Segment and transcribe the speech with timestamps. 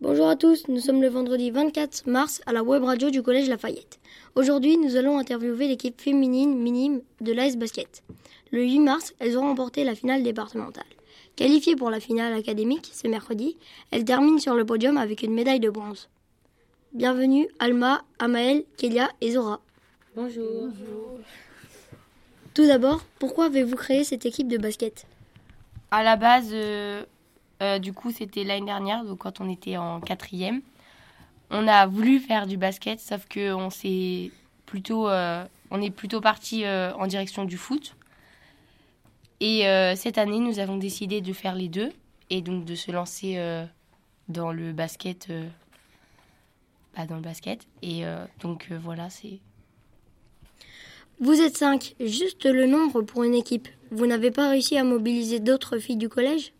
[0.00, 3.48] Bonjour à tous, nous sommes le vendredi 24 mars à la web radio du Collège
[3.48, 3.98] Lafayette.
[4.34, 8.02] Aujourd'hui, nous allons interviewer l'équipe féminine minime de l'AS Basket.
[8.50, 10.84] Le 8 mars, elles ont remporté la finale départementale.
[11.36, 13.56] Qualifiées pour la finale académique ce mercredi,
[13.90, 16.08] elles terminent sur le podium avec une médaille de bronze.
[16.92, 19.60] Bienvenue Alma, Amael, Kélia et Zora.
[20.14, 20.68] Bonjour.
[22.52, 25.06] Tout d'abord, pourquoi avez-vous créé cette équipe de basket?
[25.90, 27.04] À la base, euh,
[27.62, 30.60] euh, du coup, c'était l'année dernière, donc quand on était en quatrième.
[31.50, 34.30] On a voulu faire du basket, sauf que on s'est
[34.66, 37.96] plutôt, euh, on est plutôt parti en direction du foot.
[39.40, 39.64] Et
[39.94, 41.92] cette année, nous avons décidé de faire les deux
[42.30, 43.38] et donc de se lancer
[44.28, 45.30] dans le basket,
[46.96, 47.66] bah, dans le basket.
[47.82, 48.04] Et
[48.40, 49.38] donc voilà, c'est
[51.20, 53.68] vous êtes cinq, juste le nombre pour une équipe.
[53.92, 56.52] Vous n'avez pas réussi à mobiliser d'autres filles du collège?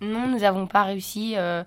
[0.00, 1.34] Non, nous n'avons pas réussi.
[1.36, 1.62] Euh,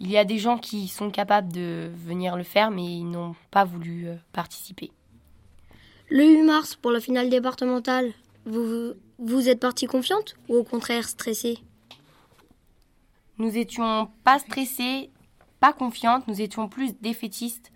[0.00, 3.34] il y a des gens qui sont capables de venir le faire, mais ils n'ont
[3.50, 4.90] pas voulu euh, participer.
[6.08, 8.12] Le 8 mars, pour la finale départementale,
[8.46, 11.58] vous, vous êtes partie confiante ou au contraire stressée?
[13.38, 15.10] Nous étions pas stressés,
[15.60, 17.72] pas confiantes, nous étions plus défaitistes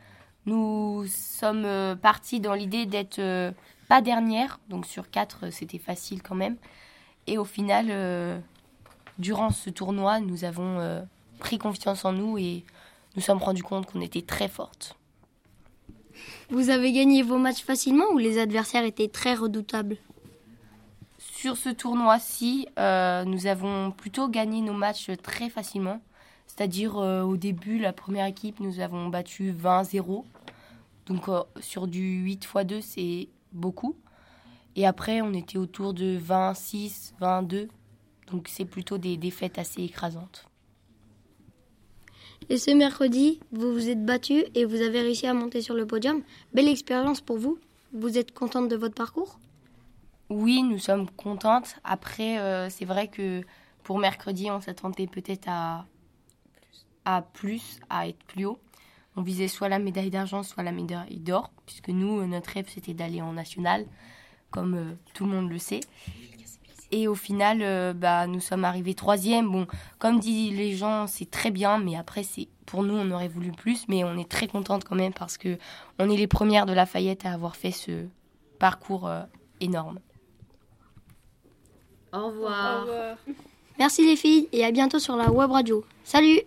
[0.46, 3.52] nous sommes euh, partis dans l'idée d'être
[3.86, 6.56] pas dernière, donc sur quatre, c'était facile quand même.
[7.26, 7.90] Et au final,
[9.18, 11.06] durant ce tournoi, nous avons
[11.38, 12.64] pris confiance en nous et
[13.16, 14.96] nous sommes rendus compte qu'on était très fortes.
[16.50, 19.96] Vous avez gagné vos matchs facilement ou les adversaires étaient très redoutables?
[21.18, 26.00] Sur ce tournoi-ci, nous avons plutôt gagné nos matchs très facilement.
[26.46, 30.24] C'est-à-dire au début, la première équipe, nous avons battu 20-0.
[31.08, 33.96] Donc euh, sur du 8 x 2, c'est beaucoup.
[34.76, 37.68] Et après, on était autour de 26, 22.
[38.30, 40.46] Donc c'est plutôt des défaites assez écrasantes.
[42.50, 45.86] Et ce mercredi, vous vous êtes battu et vous avez réussi à monter sur le
[45.86, 46.22] podium.
[46.54, 47.58] Belle expérience pour vous.
[47.92, 49.38] Vous êtes contente de votre parcours?
[50.30, 51.76] Oui, nous sommes contentes.
[51.84, 53.42] Après, euh, c'est vrai que
[53.82, 55.86] pour mercredi, on s'attendait peut-être à,
[57.04, 58.58] à plus, à être plus haut
[59.18, 62.66] on visait soit la médaille d'argent, soit la médaille d'or, puisque nous, euh, notre rêve,
[62.68, 63.84] c'était d'aller en national,
[64.52, 65.80] comme euh, tout le monde le sait.
[66.90, 69.50] Et au final, euh, bah, nous sommes arrivés troisième.
[69.50, 69.66] Bon,
[69.98, 73.52] comme disent les gens, c'est très bien, mais après, c'est pour nous, on aurait voulu
[73.52, 75.58] plus, mais on est très contente quand même parce que
[75.98, 78.06] on est les premières de Lafayette à avoir fait ce
[78.58, 79.10] parcours
[79.60, 80.00] énorme.
[82.12, 82.86] Au revoir.
[83.78, 85.84] Merci les filles et à bientôt sur la web radio.
[86.04, 86.42] Salut